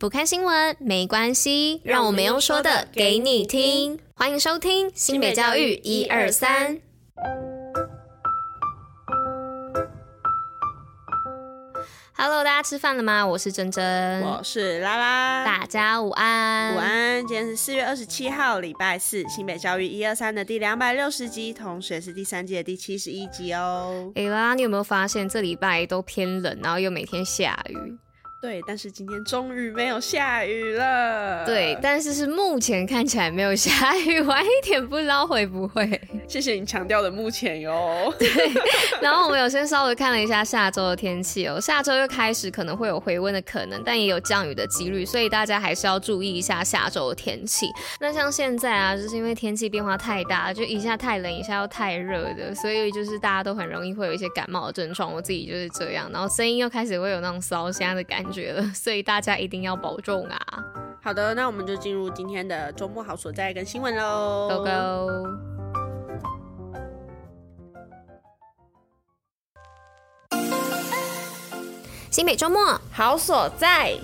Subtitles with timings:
[0.00, 3.98] 不看新闻没关系，让我们用说的给你听。
[4.14, 6.78] 欢迎收听新北教育一二三。
[12.12, 13.26] Hello，大家吃饭了吗？
[13.26, 17.26] 我是珍珍，我是拉拉，大家午安，午安。
[17.26, 24.12] 今天是四月二十七号，礼拜四，新北教育一二三的第两百六十集，同时也是第三季的第七十一集哦。
[24.14, 27.98] 哎，拉拉，你有没有发现这礼拜都偏冷，然后又每天下雨？
[28.40, 31.44] 对，但是今天终于没有下雨了。
[31.44, 36.00] 对，但是是目前看起来没有下雨，晚一点不知道会不会。
[36.28, 38.14] 谢谢你强调的目前哟。
[38.16, 38.28] 对，
[39.02, 47.66] 然后我们有先稍微看了一下下周的天气哦，下周又开始可能会有回温的可能，但也有降雨的几率，所以大家还是要注意一下下周的天气。
[47.98, 55.12] 那像现在啊，就是因为天气变化太大，就一下太冷，一下又太热的，所以就是大家都很容易会有一些感冒的症状。
[55.12, 58.27] 我自己就是这样，然后声音又开始会有那种烧声的感觉。
[58.30, 60.38] 觉了，所以大家一定要保重啊！
[61.02, 65.48] 好的，那我们就进入今天的周末好所在跟新闻喽，Go Go！
[72.10, 73.96] 新北周末好所在。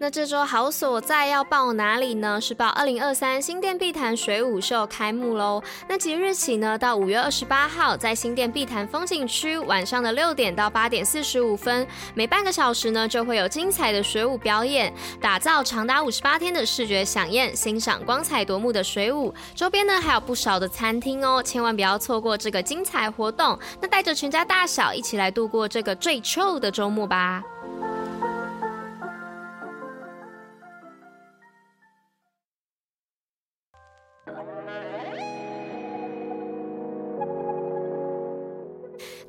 [0.00, 2.40] 那这周好所在要报哪里呢？
[2.40, 5.60] 是报二零二三新店碧潭水舞秀开幕喽。
[5.88, 19.34] 那即日起呢，到五月二十八号，在新店碧潭风景区晚上的六点到八点四十五分，每半个小时呢就会有精彩的水舞表演，打造长达五十八天的视觉饗宴，欣赏光彩夺目的水舞。
[19.52, 23.58] 周边呢还有不少的餐厅哦，千万不要错过这个精彩活动。
[23.80, 27.42] 那带着全家大小一起来度过这个最 chill 的周末吧。
[34.36, 35.37] Oh,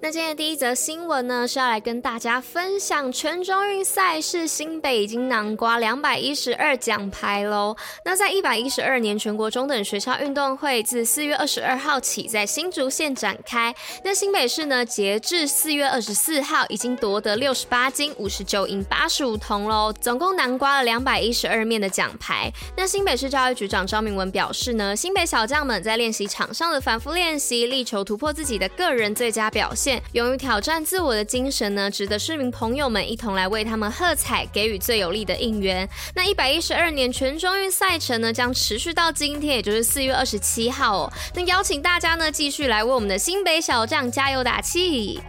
[0.02, 7.75] 那今天的第一则新闻呢，是要来跟大家分享全中运赛事，新北已经囊括两百一十二奖牌喽。
[8.05, 13.76] 那在一百一十二年全国中等学校运动会自四月二十二号起在新竹县展开。
[14.02, 22.49] 那新北市呢，截至四月二十四号已经夺得六十八金、五十九银、八十五铜喽，总共囊括了两百一十二面的奖牌。
[22.77, 29.89] 那新北市教育局长张明文表示呢，新北小将们在练习场上的反复练习，力求突破自己的个人最佳表现。
[30.11, 35.88] 勇于挑战自我的精神呢，值得市民朋友们一同来为他们喝彩，给予最有力的应援。
[36.16, 41.14] 那一百一十二年全中运赛程呢，将持续到今天，也就是四月二十七号哦。
[41.36, 45.22] 那邀请大家呢，继续来为我们的新北小将加油打气。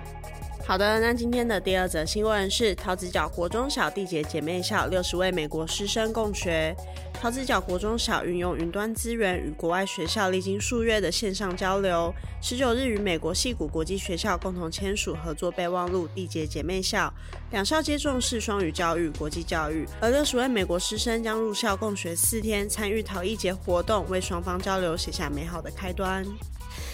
[0.67, 6.75] 好的，那今天的第二则新闻是桃子角国中小缔结姐妹校六十位美国师生共学。
[7.13, 17.13] 桃子角国中小运用云端资源与国外学校历经数月的线上交流，十九日与美国矽谷国际学校共同签署合作备忘录，缔结姐妹校。
[17.51, 26.25] 两校皆重视双语教育、国际教育，而六十位美国师生将入校共学四天，参与陶艺节活动，为双方交流写下美好的开端。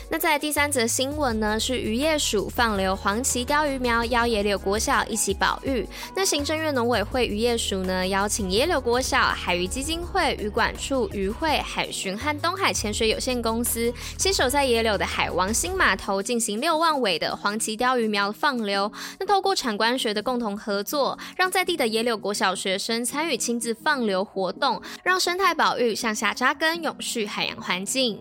[0.08, 5.86] 那在第三则新闻呢，是渔业署放流黄鳍鯛鱼苗，邀野柳国小一起保育。
[6.14, 18.90] 那行政院农委会渔业署呢，邀请野柳国小海渔基金会、渔管处、渔会、海巡和东海潜水有限公司，携手在野柳的海王星码头进行六万尾的黄鳍鯛鱼苗放流。
[19.18, 28.20] 那透过产官学的共同合作，让在地的野柳国小学生参与亲自放流活动，让生态保育向下扎根，永续海洋环境。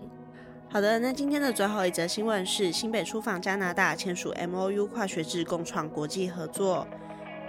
[0.68, 6.86] 好的，那今天的最后一则新闻是新北出访加拿大，签署 MOU 跨学制共创国际合作。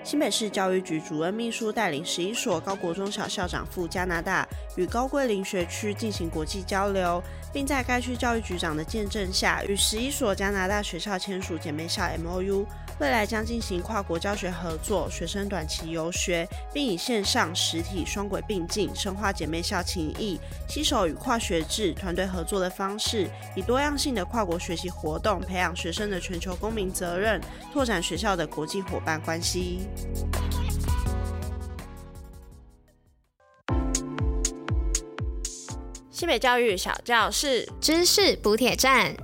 [0.07, 4.47] 新北市教育局主任秘书带领十一所高国中小校长赴加拿大，
[4.77, 12.65] 与高桂林学区进行国际交流，并在该区教育局长的见证下，与十一所加拿大学校签署姐妹校 MOU。
[12.99, 27.39] 未来将进行跨国教学合作，学生短期游学，并以线上、实体双轨并进，深化姐妹校情谊，携手与跨学制团队合作的方式，以多样性的跨国学习活动，培养学生的全球公民责任，
[27.71, 29.81] 拓展学校的国际伙伴关系。
[36.09, 39.15] 西北教育小教室，知识补铁站。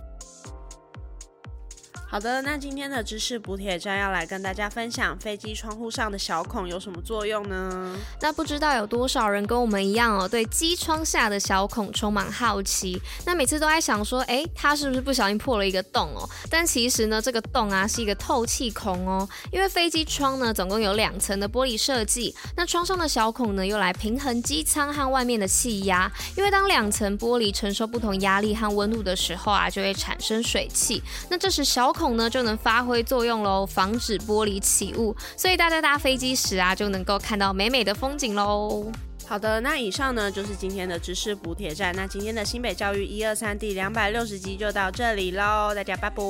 [2.14, 7.98] 好的，那今天的知识补铁站要来跟大家分享飞机窗户上的小孔有什么作用呢？
[8.22, 13.02] 那不知道有多少人跟我们一样哦，对机窗下的小孔充满好奇。
[13.26, 16.30] 那每次都在想说，哎，它是不是不小心破了一个洞哦？
[16.52, 19.28] 但其实呢，这个洞啊是一个透气孔哦。
[19.52, 26.12] 因为飞机窗呢总共有两层的玻璃设计，那窗上的小孔呢又来平衡机舱和外面的气压。
[26.38, 31.02] 因为当两层玻璃承受不同压力和温度的时候啊，就会产生水汽。
[31.28, 38.92] 那这时小孔孔呢就能发挥作用喽，防止玻璃起雾，所以大家搭飞机时啊就能够看到美美的风景喽。
[39.26, 41.96] 好的，那以上呢就是今天的知识补铁站。
[41.96, 46.22] 那今天的新北教育一二三第两百六十集就到这里喽，大家拜拜，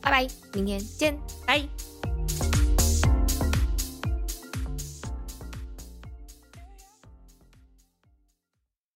[0.00, 1.60] 拜拜，明天见，拜。